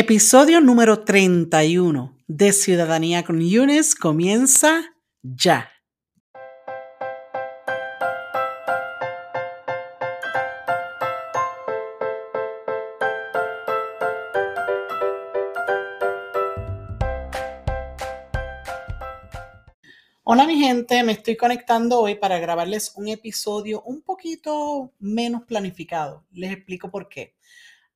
[0.00, 5.72] Episodio número 31 de Ciudadanía con Yunes comienza ya.
[20.22, 26.24] Hola mi gente, me estoy conectando hoy para grabarles un episodio un poquito menos planificado.
[26.30, 27.34] Les explico por qué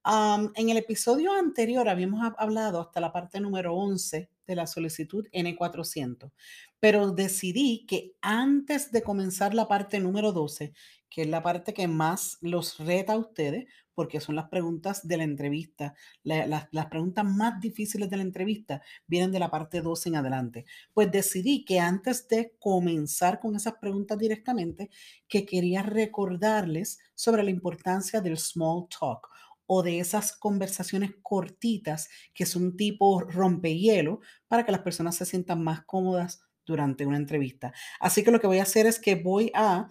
[0.04, 6.32] en el episodio anterior habíamos hablado hasta la parte número 11 de la solicitud N400,
[6.80, 10.72] pero decidí que antes de comenzar la parte número 12,
[11.08, 15.18] que es la parte que más los reta a ustedes, porque son las preguntas de
[15.18, 20.08] la entrevista, las, las preguntas más difíciles de la entrevista vienen de la parte 12
[20.08, 20.64] en adelante.
[20.94, 24.90] Pues decidí que antes de comenzar con esas preguntas directamente,
[25.28, 29.31] que quería recordarles sobre la importancia del small talk
[29.74, 35.64] o de esas conversaciones cortitas que son tipo rompehielo para que las personas se sientan
[35.64, 37.72] más cómodas durante una entrevista.
[37.98, 39.88] Así que lo que voy a hacer es que voy a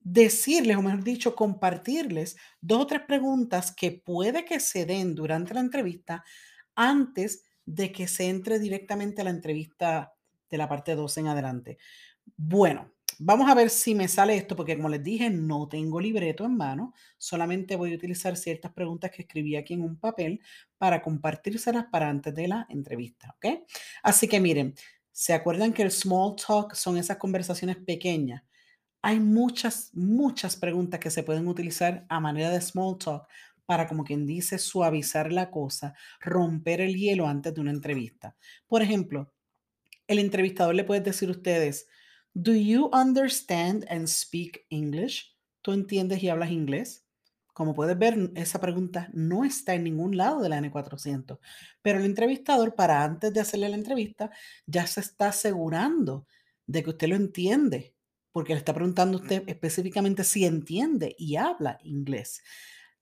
[0.00, 5.54] decirles, o mejor dicho, compartirles dos o tres preguntas que puede que se den durante
[5.54, 6.22] la entrevista
[6.74, 10.12] antes de que se entre directamente a la entrevista
[10.50, 11.78] de la parte 2 en adelante.
[12.36, 16.44] Bueno, Vamos a ver si me sale esto, porque como les dije, no tengo libreto
[16.44, 20.40] en mano, solamente voy a utilizar ciertas preguntas que escribí aquí en un papel
[20.78, 23.62] para compartírselas para antes de la entrevista, ¿ok?
[24.02, 24.74] Así que miren,
[25.12, 28.42] ¿se acuerdan que el small talk son esas conversaciones pequeñas?
[29.02, 33.26] Hay muchas, muchas preguntas que se pueden utilizar a manera de small talk
[33.66, 38.36] para, como quien dice, suavizar la cosa, romper el hielo antes de una entrevista.
[38.66, 39.32] Por ejemplo,
[40.06, 41.86] el entrevistador le puede decir a ustedes,
[42.36, 45.36] Do you understand and speak English?
[45.62, 47.06] ¿Tú entiendes y hablas inglés?
[47.52, 51.38] Como puedes ver, esa pregunta no está en ningún lado de la N400,
[51.80, 54.32] pero el entrevistador, para antes de hacerle la entrevista,
[54.66, 56.26] ya se está asegurando
[56.66, 57.94] de que usted lo entiende,
[58.32, 62.42] porque le está preguntando a usted específicamente si entiende y habla inglés.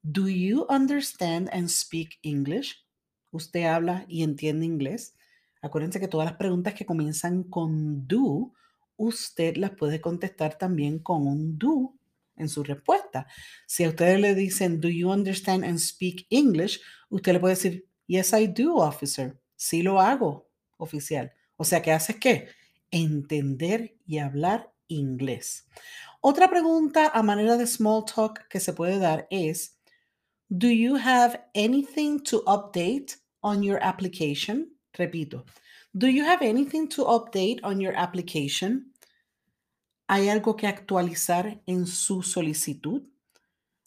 [0.03, 2.87] Do you understand and speak English?
[3.31, 5.17] ¿Usted habla y entiende inglés?
[5.63, 8.53] Acuérdense que todas las preguntas que comienzan con do
[8.97, 11.95] usted las puede contestar también con un do
[12.37, 13.27] en su respuesta.
[13.67, 16.81] Si a ustedes le dicen, do you understand and speak English?
[17.11, 19.39] Usted le puede decir, yes, I do, officer.
[19.57, 21.33] Sí lo hago, oficial.
[21.57, 22.49] O sea, ¿qué haces qué?
[22.91, 25.67] Entender y hablar inglés.
[26.21, 29.79] Otra pregunta a manera de small talk que se puede dar es,
[30.49, 34.77] do you have anything to update on your application?
[34.93, 35.45] Repito,
[35.93, 38.93] do you have anything to update on your application?
[40.09, 43.03] ¿Hay algo que actualizar en su solicitud?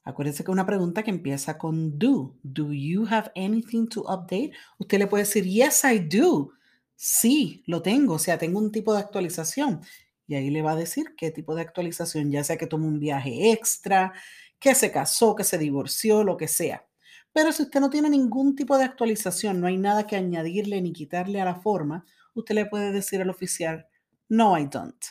[0.03, 2.35] Acuérdense que una pregunta que empieza con do.
[2.43, 4.51] Do you have anything to update?
[4.77, 6.51] Usted le puede decir, yes, I do.
[6.95, 8.13] Sí, lo tengo.
[8.13, 9.81] O sea, tengo un tipo de actualización.
[10.27, 12.99] Y ahí le va a decir qué tipo de actualización, ya sea que tomó un
[12.99, 14.13] viaje extra,
[14.59, 16.87] que se casó, que se divorció, lo que sea.
[17.35, 20.93] Pero si usted no tiene ningún tipo de actualización, no hay nada que añadirle ni
[20.93, 23.87] quitarle a la forma, usted le puede decir al oficial,
[24.29, 25.03] no, I don't.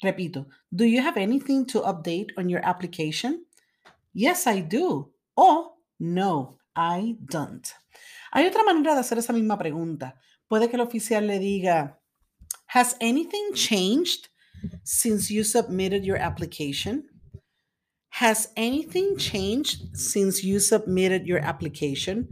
[0.00, 3.46] Repito, do you have anything to update on your application?
[4.12, 5.14] Yes, I do.
[5.36, 7.68] O no, I don't.
[8.32, 10.16] Hay otra manera de hacer esa misma pregunta.
[10.48, 12.00] Puede que el oficial le diga,
[12.74, 14.30] Has anything changed
[14.82, 17.04] since you submitted your application?
[18.12, 22.28] Has anything changed since you submitted your application?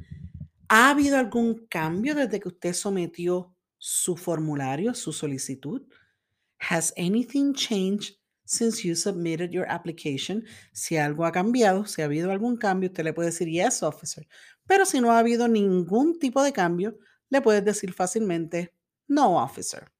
[0.68, 5.80] ¿Ha habido algún cambio desde que usted sometió su formulario, su solicitud?
[6.58, 10.44] Has anything changed since you submitted your application?
[10.74, 14.28] Si algo ha cambiado, si ha habido algún cambio, usted le puede decir yes, officer.
[14.66, 16.98] Pero si no ha habido ningún tipo de cambio,
[17.30, 18.74] le puedes decir fácilmente
[19.08, 19.90] no, officer.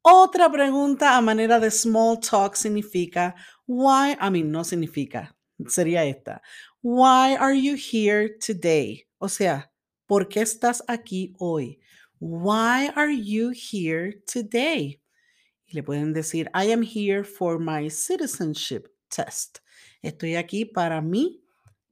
[0.00, 3.34] Otra pregunta a manera de small talk significa
[3.66, 5.34] why, I mean, no significa,
[5.66, 6.40] sería esta.
[6.82, 9.06] Why are you here today?
[9.20, 9.70] O sea,
[10.08, 11.80] ¿por qué estás aquí hoy?
[12.18, 15.00] Why are you here today?
[15.66, 19.60] Y le pueden decir, I am here for my citizenship test.
[20.02, 21.42] Estoy aquí para mi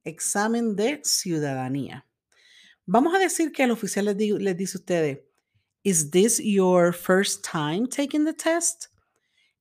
[0.05, 2.05] examen de ciudadanía.
[2.87, 5.19] Vamos a decir que el oficial les, les dice a ustedes,
[5.83, 8.89] Is this your first time taking the test?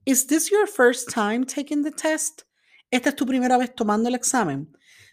[0.05, 2.44] Is this your first time taking the test?
[2.91, 4.67] ¿Esta es tu primera vez tomando el examen?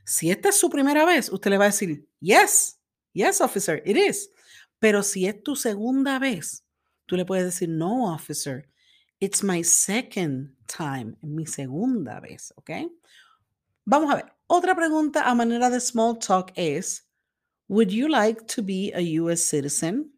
[0.04, 2.78] Si esta es su primera vez, usted le va a decir, Yes,
[3.12, 4.28] yes, officer, it is.
[4.80, 6.64] Pero si es tu segunda vez,
[7.06, 8.66] tú le puedes decir, No, officer,
[9.20, 12.70] It's my second time, mi segunda vez, ¿ok?
[13.84, 14.32] Vamos a ver.
[14.46, 17.06] Otra pregunta a manera de small talk es,
[17.68, 20.10] Would you like to be a US citizen?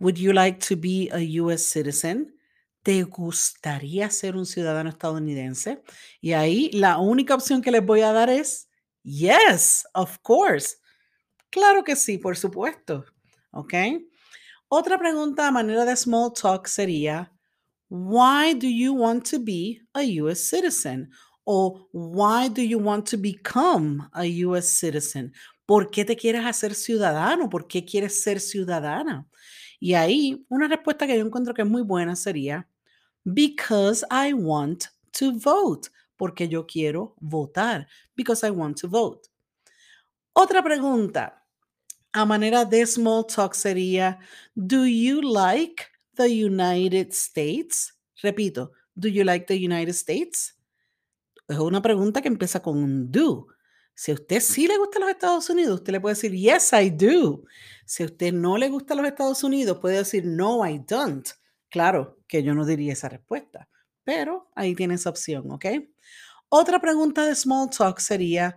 [0.00, 2.34] Would you like to be a US citizen?
[2.82, 5.82] ¿Te gustaría ser un ciudadano estadounidense?
[6.20, 8.68] Y ahí la única opción que les voy a dar es
[9.02, 10.76] yes, of course.
[11.50, 13.04] Claro que sí, por supuesto.
[13.52, 13.74] ¿Ok?
[14.68, 17.32] Otra pregunta a manera de small talk sería,
[17.90, 21.10] why do you want to be a US citizen?
[21.44, 25.34] O why do you want to become a US citizen?
[25.66, 27.50] ¿Por qué te quieres hacer ciudadano?
[27.50, 29.28] ¿Por qué quieres ser ciudadana?
[29.80, 32.69] Y ahí una respuesta que yo encuentro que es muy buena sería,
[33.24, 37.86] because I want to vote, porque yo quiero votar,
[38.16, 39.28] because I want to vote.
[40.32, 41.42] Otra pregunta,
[42.12, 44.18] a manera de small talk sería,
[44.54, 45.86] do you like
[46.16, 47.92] the United States?
[48.22, 50.54] Repito, do you like the United States?
[51.48, 53.48] Es una pregunta que empieza con un do.
[53.94, 56.90] Si a usted sí le gusta los Estados Unidos, usted le puede decir, yes, I
[56.90, 57.44] do.
[57.84, 61.28] Si a usted no le gusta los Estados Unidos, puede decir, no, I don't.
[61.70, 63.68] Claro que yo no diría esa respuesta,
[64.04, 65.66] pero ahí tiene esa opción, ¿ok?
[66.48, 68.56] Otra pregunta de small talk sería,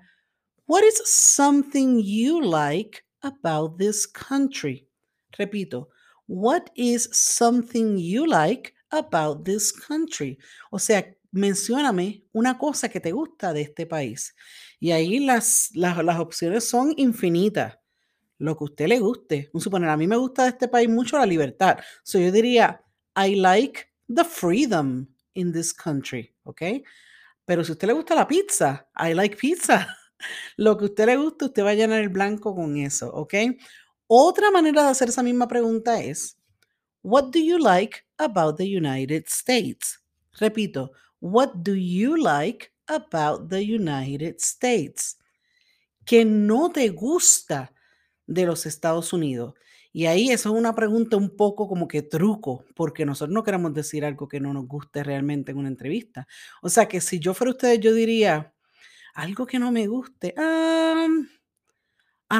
[0.65, 4.89] what is something you like about this country?
[5.37, 5.89] Repito,
[6.27, 10.39] what is something you like about this country?
[10.71, 14.35] O sea, mencióname una cosa que te gusta de este país.
[14.79, 17.77] Y ahí las, las, las opciones son infinitas.
[18.39, 19.49] Lo que a usted le guste.
[19.53, 21.77] Un suponer, a mí me gusta de este país mucho la libertad.
[22.03, 22.83] So yo diría,
[23.15, 26.33] I like the freedom in this country.
[26.43, 26.61] ¿Ok?
[27.45, 29.87] Pero si a usted le gusta la pizza, I like pizza.
[30.57, 33.11] Lo que a usted le gusta, usted va a llenar el blanco con eso.
[33.13, 33.33] ¿Ok?
[34.07, 36.37] Otra manera de hacer esa misma pregunta es,
[37.01, 39.99] What do you like about the United States?
[40.39, 45.17] Repito, What do you like about the United States?
[46.05, 47.73] ¿Qué no te gusta
[48.27, 49.53] de los Estados Unidos?
[49.93, 53.73] Y ahí eso es una pregunta un poco como que truco, porque nosotros no queremos
[53.73, 56.27] decir algo que no nos guste realmente en una entrevista.
[56.61, 58.53] O sea que si yo fuera ustedes, yo diría
[59.13, 60.33] algo que no me guste.
[60.37, 61.07] ah,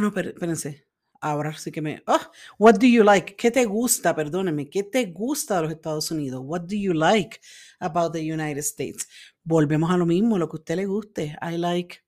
[0.02, 0.88] no, espérense
[1.24, 2.04] ahora sí que me...
[2.06, 2.20] Oh,
[2.60, 3.36] what do you like?
[3.36, 4.14] ¿Qué te gusta?
[4.14, 4.70] Perdóneme.
[4.70, 6.42] ¿Qué te gusta de los Estados Unidos?
[6.44, 7.40] What do you like
[7.80, 9.08] about the United States?
[9.44, 11.38] Volvemos a lo mismo, lo que usted le guste.
[11.42, 12.00] I like,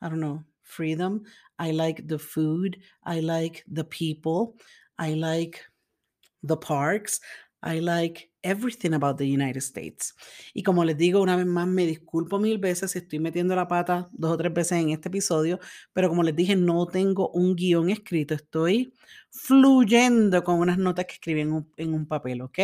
[0.00, 0.44] I don't know,
[0.74, 1.22] freedom.
[1.58, 2.78] I like the food.
[3.04, 4.54] I like the people.
[4.98, 5.60] I like
[6.42, 7.20] the parks.
[7.62, 10.14] I like everything about the United States.
[10.52, 13.66] Y como les digo una vez más, me disculpo mil veces si estoy metiendo la
[13.66, 15.58] pata dos o tres veces en este episodio,
[15.94, 18.92] pero como les dije, no tengo un guion escrito, estoy
[19.30, 22.58] fluyendo con unas notas que escribí en un, en un papel, ¿ok?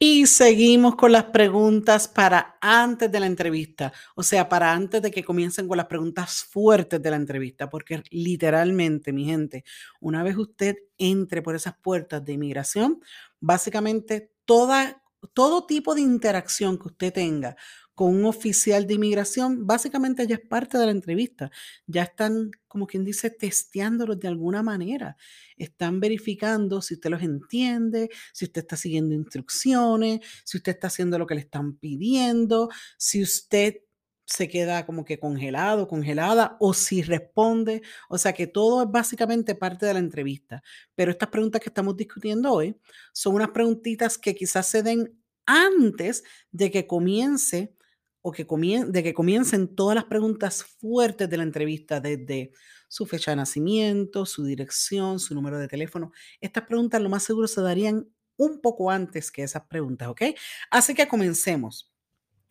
[0.02, 5.10] Y seguimos con las preguntas para antes de la entrevista, o sea, para antes de
[5.10, 9.62] que comiencen con las preguntas fuertes de la entrevista, porque literalmente, mi gente,
[10.00, 13.02] una vez usted entre por esas puertas de inmigración,
[13.40, 15.02] básicamente toda,
[15.34, 17.54] todo tipo de interacción que usted tenga
[18.00, 21.50] con un oficial de inmigración, básicamente ya es parte de la entrevista.
[21.86, 25.18] Ya están, como quien dice, testeándolos de alguna manera.
[25.58, 31.18] Están verificando si usted los entiende, si usted está siguiendo instrucciones, si usted está haciendo
[31.18, 33.82] lo que le están pidiendo, si usted
[34.24, 37.82] se queda como que congelado, congelada, o si responde.
[38.08, 40.62] O sea que todo es básicamente parte de la entrevista.
[40.94, 42.74] Pero estas preguntas que estamos discutiendo hoy
[43.12, 47.76] son unas preguntitas que quizás se den antes de que comience
[48.22, 52.52] o que de que comiencen todas las preguntas fuertes de la entrevista, desde
[52.88, 56.12] su fecha de nacimiento, su dirección, su número de teléfono.
[56.40, 60.22] Estas preguntas lo más seguro se darían un poco antes que esas preguntas, ¿ok?
[60.70, 61.92] Así que comencemos.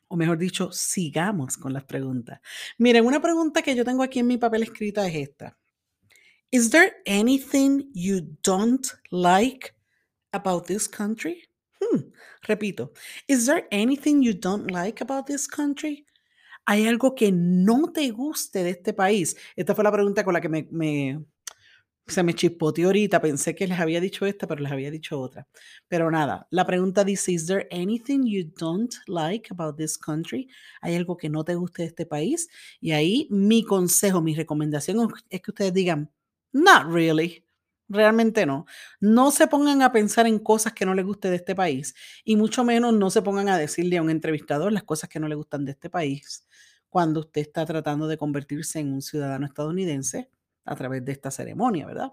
[0.07, 2.39] O mejor dicho, sigamos con las preguntas.
[2.77, 5.57] Miren, una pregunta que yo tengo aquí en mi papel escrita es esta.
[6.51, 9.75] Is there anything you don't like
[10.31, 11.48] about this country?
[11.91, 12.11] Hmm,
[12.47, 12.91] repito,
[13.27, 16.05] is there anything you don't like about this country?
[16.65, 19.35] ¿Hay algo que no te guste de este país?
[19.55, 21.19] Esta fue la pregunta con la que me, me
[22.09, 23.21] se me chispoteó ahorita.
[23.21, 25.47] Pensé que les había dicho esta, pero les había dicho otra.
[25.87, 30.49] Pero nada, la pregunta dice: ¿Is there anything you don't like about this country?
[30.81, 32.49] ¿Hay algo que no te guste de este país?
[32.81, 36.11] Y ahí mi consejo, mi recomendación es que ustedes digan:
[36.51, 37.45] Not really.
[37.89, 38.65] Realmente no.
[38.99, 42.35] No se pongan a pensar en cosas que no les guste de este país y
[42.35, 45.35] mucho menos no se pongan a decirle a un entrevistador las cosas que no le
[45.35, 46.45] gustan de este país
[46.89, 50.29] cuando usted está tratando de convertirse en un ciudadano estadounidense
[50.65, 52.11] a través de esta ceremonia, ¿verdad?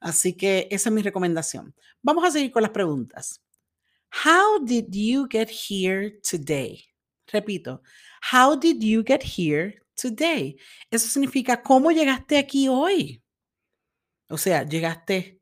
[0.00, 1.74] Así que esa es mi recomendación.
[2.02, 3.42] Vamos a seguir con las preguntas.
[4.24, 6.84] How did you get here today?
[7.30, 7.82] Repito,
[8.32, 10.56] how did you get here today?
[10.90, 13.22] Eso significa, ¿cómo llegaste aquí hoy?
[14.30, 15.40] O sea, llegaste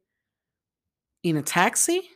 [1.22, 2.10] in a taxi?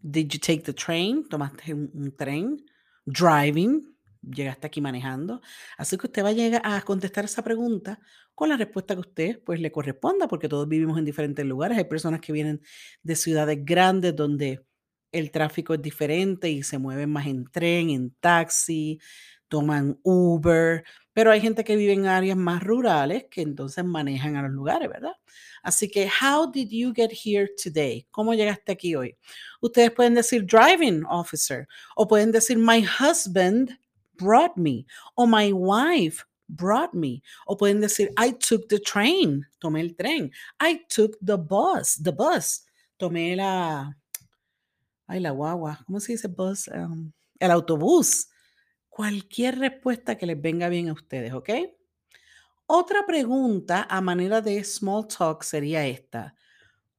[0.00, 1.28] Did you take the train?
[1.28, 2.64] ¿Tomaste un, tren?
[3.04, 3.96] Driving?
[4.22, 5.40] ¿Llegaste aquí manejando?
[5.76, 7.98] Así que usted va a llegar a contestar esa pregunta
[8.34, 11.76] con la respuesta que usted pues le corresponda, porque todos vivimos en diferentes lugares.
[11.76, 12.62] Hay personas que vienen
[13.02, 14.64] de ciudades grandes donde
[15.10, 19.00] el tráfico es diferente y se mueven más en tren, en taxi,
[19.54, 20.82] toman Uber,
[21.12, 24.88] pero hay gente que vive en áreas más rurales que entonces manejan a los lugares,
[24.88, 25.12] ¿verdad?
[25.62, 28.04] Así que, how did you get here today?
[28.10, 29.16] ¿Cómo llegaste aquí hoy?
[29.60, 33.78] Ustedes pueden decir driving officer o pueden decir my husband
[34.18, 34.84] brought me
[35.14, 40.32] o my wife brought me o pueden decir I took the train, tomé el tren.
[40.60, 42.64] I took the bus, the bus,
[42.98, 43.96] tomé la
[45.06, 46.66] ay la guagua, ¿cómo se dice bus?
[46.66, 48.33] Um, el autobús
[48.94, 51.50] cualquier respuesta que les venga bien a ustedes, ¿ok?
[52.66, 56.36] Otra pregunta a manera de small talk sería esta.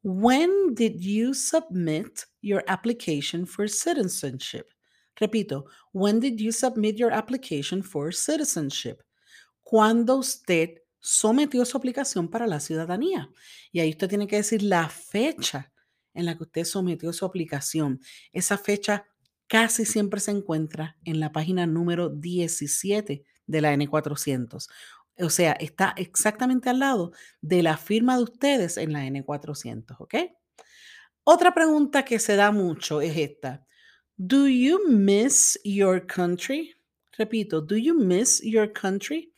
[0.03, 4.67] When did you submit your application for citizenship?
[5.15, 9.01] Repito, when did you submit your application for citizenship?
[9.63, 13.29] ¿Cuándo usted sometió su aplicación para la ciudadanía?
[13.71, 15.71] Y ahí usted tiene que decir la fecha
[16.13, 18.01] en la que usted sometió su aplicación.
[18.33, 19.05] Esa fecha
[19.47, 24.67] casi siempre se encuentra en la página número 17 de la N400.
[25.19, 27.11] O sea, está exactamente al lado
[27.41, 30.15] de la firma de ustedes en la N400, ¿ok?
[31.23, 33.65] Otra pregunta que se da mucho es esta.
[34.17, 36.75] Do you miss your country?
[37.17, 39.33] Repito, do you miss your country?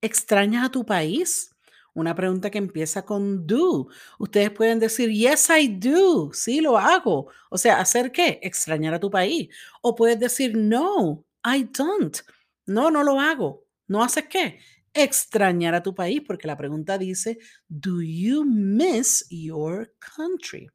[0.00, 1.53] ¿Extrañas a tu país?
[1.94, 3.88] Una pregunta que empieza con do.
[4.18, 6.32] Ustedes pueden decir, yes, I do.
[6.32, 7.28] Sí, lo hago.
[7.50, 8.40] O sea, ¿hacer qué?
[8.42, 9.48] Extrañar a tu país.
[9.80, 12.18] O puedes decir, no, I don't.
[12.66, 13.64] No, no lo hago.
[13.86, 14.58] ¿No haces qué?
[14.92, 20.68] Extrañar a tu país, porque la pregunta dice, do you miss your country?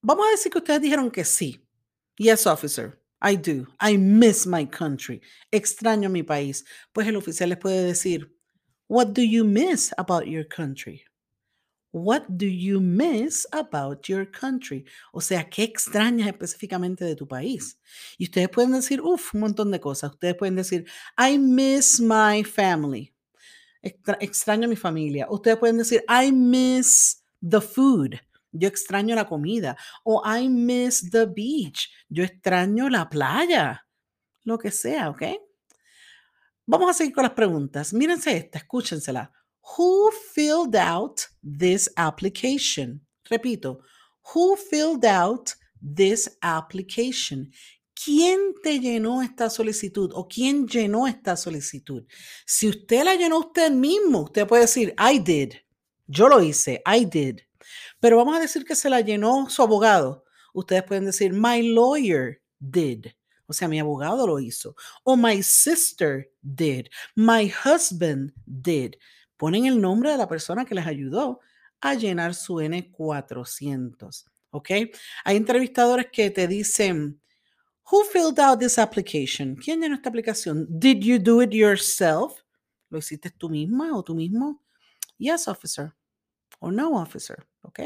[0.00, 1.60] Vamos a decir que ustedes dijeron que sí.
[2.16, 3.00] Yes, officer.
[3.20, 3.66] I do.
[3.80, 5.20] I miss my country.
[5.50, 6.64] Extraño mi país.
[6.92, 8.35] Pues el oficial les puede decir,
[8.88, 11.04] What do you miss about your country?
[11.92, 14.84] What do you miss about your country?
[15.12, 17.78] O sea, ¿qué extrañas específicamente de tu país?
[18.18, 20.12] Y ustedes pueden decir, uff, un montón de cosas.
[20.12, 20.86] Ustedes pueden decir,
[21.18, 23.14] I miss my family.
[24.20, 25.26] extraño mi familia.
[25.30, 28.20] Ustedes pueden decir, I miss the food.
[28.52, 29.76] Yo extraño la comida.
[30.04, 31.90] O I miss the beach.
[32.08, 33.86] Yo extraño la playa.
[34.44, 35.22] Lo que sea, ¿ok?
[36.68, 37.92] Vamos a seguir con las preguntas.
[37.92, 39.32] Mírense esta, escúchensela.
[39.78, 43.06] Who filled out this application?
[43.30, 43.82] Repito,
[44.34, 47.52] who filled out this application?
[47.94, 52.04] ¿Quién te llenó esta solicitud o quién llenó esta solicitud?
[52.44, 55.52] Si usted la llenó usted mismo, usted puede decir, I did.
[56.08, 57.42] Yo lo hice, I did.
[58.00, 60.24] Pero vamos a decir que se la llenó su abogado.
[60.52, 63.06] Ustedes pueden decir, my lawyer did.
[63.46, 64.74] O sea, mi abogado lo hizo.
[65.04, 66.86] O my sister did.
[67.14, 68.94] My husband did.
[69.36, 71.40] Ponen el nombre de la persona que les ayudó
[71.80, 74.24] a llenar su N400.
[74.50, 74.70] ¿Ok?
[75.24, 77.20] Hay entrevistadores que te dicen,
[77.90, 79.54] Who filled out this application?
[79.54, 80.66] ¿Quién llenó esta aplicación?
[80.68, 82.42] Did you do it yourself?
[82.90, 84.60] ¿Lo hiciste tú misma o tú mismo?
[85.18, 85.94] Yes, officer.
[86.58, 87.46] O no, officer.
[87.62, 87.80] ¿Ok?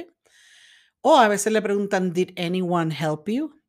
[1.03, 3.60] O a veces le preguntan, Did anyone help you?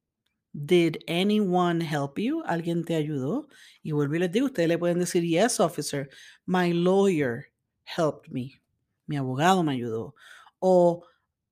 [0.54, 2.44] Did anyone help you?
[2.46, 3.48] ¿Alguien te ayudó?
[3.84, 6.10] Y vuelvo y les digo, ustedes le pueden decir, Yes, officer.
[6.46, 7.52] My lawyer
[7.86, 8.62] helped me.
[9.08, 10.16] Mi abogado me ayudó.
[10.60, 11.04] O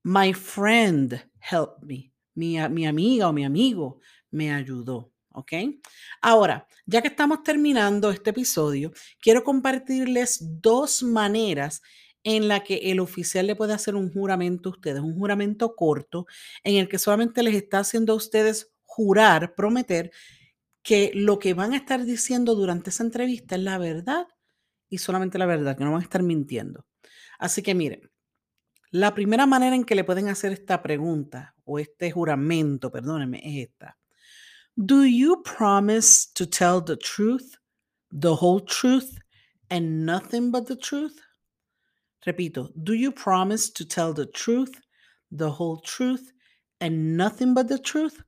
[0.04, 2.12] My friend helped me.
[2.36, 4.00] Mi, mi amiga o mi amigo
[4.32, 5.12] me ayudó.
[5.32, 5.54] ¿Ok?
[6.22, 8.92] Ahora, ya que estamos terminando este episodio,
[9.22, 11.82] quiero compartirles dos maneras
[12.24, 16.26] en la que el oficial le puede hacer un juramento a ustedes, un juramento corto,
[16.64, 20.12] en el que solamente les está haciendo a ustedes jurar, prometer
[20.84, 24.28] que lo que van a estar diciendo durante esa entrevista es la verdad
[24.90, 26.86] y solamente la verdad, que no van a estar mintiendo.
[27.38, 28.12] Así que miren,
[28.92, 33.70] la primera manera en que le pueden hacer esta pregunta o este juramento, perdónenme, es
[33.70, 33.98] esta.
[34.76, 37.56] Do you promise to tell the truth,
[38.12, 39.18] the whole truth,
[39.70, 41.22] and nothing but the truth?
[42.26, 44.74] Repito, do you promise to tell the truth,
[45.32, 46.34] the whole truth,
[46.82, 48.22] and nothing but the truth?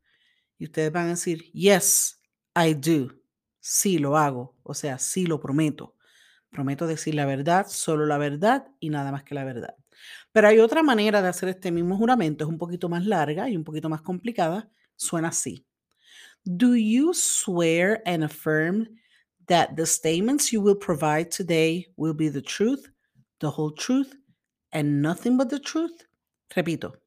[0.62, 2.22] Y ustedes van a decir, yes,
[2.56, 3.12] I do.
[3.60, 4.56] Sí lo hago.
[4.62, 5.96] O sea, sí lo prometo.
[6.52, 9.74] Prometo decir la verdad, solo la verdad y nada más que la verdad.
[10.32, 13.58] Pero hay otra manera de hacer este mismo juramento, es un poquito más larga y
[13.58, 14.70] un poquito más complicada.
[14.96, 15.66] Suena así.
[16.46, 18.88] Do you swear and affirm
[19.48, 22.88] that the statements you will provide today will be the truth,
[23.40, 24.14] the whole truth,
[24.72, 26.06] and nothing but the truth?
[26.56, 27.01] Repito.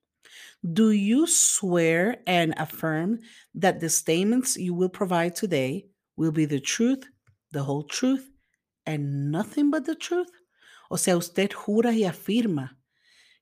[0.64, 3.20] Do you swear and affirm
[3.54, 7.04] that the statements you will provide today will be the truth,
[7.52, 8.30] the whole truth,
[8.86, 10.30] and nothing but the truth?
[10.88, 12.78] O sea, usted jura y afirma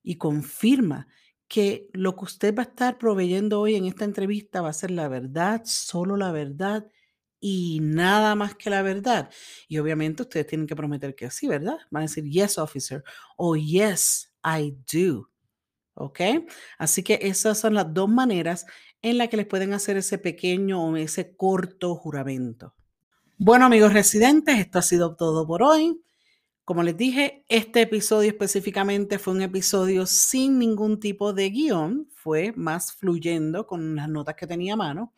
[0.02, 1.06] y confirma
[1.48, 4.90] que lo que usted va a estar proveyendo hoy en esta entrevista va a ser
[4.90, 6.90] la verdad, solo la verdad
[7.38, 9.30] y nada más que la verdad.
[9.68, 11.78] Y obviamente ustedes tienen que prometer que sí, ¿verdad?
[11.90, 13.04] Van a decir, yes, officer,
[13.36, 15.31] o yes, I do.
[15.94, 16.20] ¿Ok?
[16.78, 18.66] Así que esas son las dos maneras
[19.02, 22.74] en las que les pueden hacer ese pequeño o ese corto juramento.
[23.36, 26.00] Bueno, amigos residentes, esto ha sido todo por hoy.
[26.64, 32.52] Como les dije, este episodio específicamente fue un episodio sin ningún tipo de guion, fue
[32.54, 35.12] más fluyendo con las notas que tenía a mano.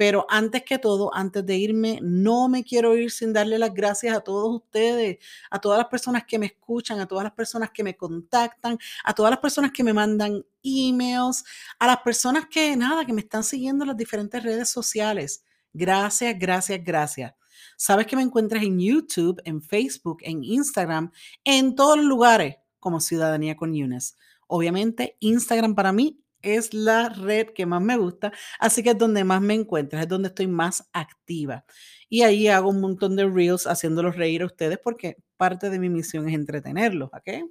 [0.00, 4.16] Pero antes que todo, antes de irme, no me quiero ir sin darle las gracias
[4.16, 5.18] a todos ustedes,
[5.50, 9.12] a todas las personas que me escuchan, a todas las personas que me contactan, a
[9.12, 11.44] todas las personas que me mandan emails,
[11.78, 15.44] a las personas que nada, que me están siguiendo en las diferentes redes sociales.
[15.74, 17.34] Gracias, gracias, gracias.
[17.76, 21.12] Sabes que me encuentras en YouTube, en Facebook, en Instagram,
[21.44, 24.16] en todos los lugares como Ciudadanía con Yunes.
[24.46, 29.24] Obviamente, Instagram para mí es la red que más me gusta, así que es donde
[29.24, 31.64] más me encuentras, es donde estoy más activa.
[32.08, 35.88] Y ahí hago un montón de reels haciéndolos reír a ustedes porque parte de mi
[35.88, 37.48] misión es entretenerlos, ¿ok?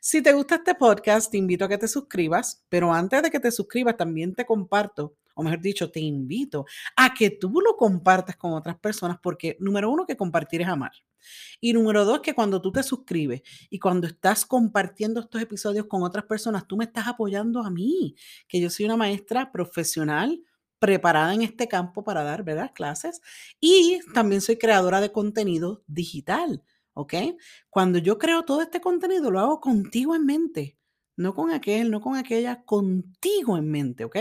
[0.00, 3.40] Si te gusta este podcast, te invito a que te suscribas, pero antes de que
[3.40, 6.66] te suscribas, también te comparto o mejor dicho, te invito
[6.96, 10.92] a que tú lo compartas con otras personas porque, número uno, que compartir es amar.
[11.60, 16.02] Y número dos, que cuando tú te suscribes y cuando estás compartiendo estos episodios con
[16.02, 18.16] otras personas, tú me estás apoyando a mí,
[18.48, 20.42] que yo soy una maestra profesional
[20.78, 22.72] preparada en este campo para dar ¿verdad?
[22.74, 23.20] clases
[23.60, 26.62] y también soy creadora de contenido digital.
[26.94, 27.14] ¿Ok?
[27.70, 30.76] Cuando yo creo todo este contenido, lo hago contigo en mente
[31.16, 34.16] no con aquel, no con aquella, contigo en mente, ¿ok?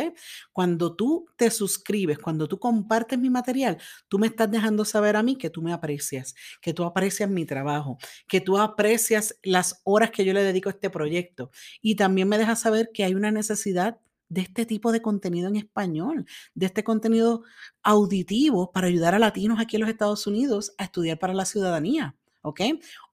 [0.51, 3.77] Cuando tú te suscribes, cuando tú compartes mi material,
[4.08, 7.45] tú me estás dejando saber a mí que tú me aprecias, que tú aprecias mi
[7.45, 11.51] trabajo, que tú aprecias las horas que yo le dedico a este proyecto
[11.82, 13.99] y también me dejas saber que hay una necesidad
[14.30, 17.43] de este tipo de contenido en español, de este contenido
[17.84, 22.15] auditivo para ayudar a latinos aquí en los Estados Unidos a estudiar para la ciudadanía.
[22.41, 22.62] ¿Ok?